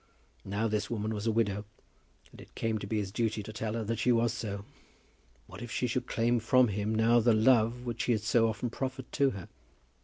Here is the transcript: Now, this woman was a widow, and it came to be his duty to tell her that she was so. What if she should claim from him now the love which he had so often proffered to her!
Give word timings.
Now, 0.43 0.67
this 0.67 0.89
woman 0.89 1.13
was 1.13 1.27
a 1.27 1.31
widow, 1.31 1.63
and 2.31 2.41
it 2.41 2.55
came 2.55 2.79
to 2.79 2.87
be 2.87 2.97
his 2.97 3.11
duty 3.11 3.43
to 3.43 3.53
tell 3.53 3.73
her 3.73 3.83
that 3.83 3.99
she 3.99 4.11
was 4.11 4.33
so. 4.33 4.65
What 5.45 5.61
if 5.61 5.69
she 5.69 5.85
should 5.85 6.07
claim 6.07 6.39
from 6.39 6.69
him 6.69 6.95
now 6.95 7.19
the 7.19 7.33
love 7.33 7.85
which 7.85 8.05
he 8.05 8.13
had 8.13 8.21
so 8.21 8.49
often 8.49 8.71
proffered 8.71 9.11
to 9.11 9.29
her! 9.29 9.47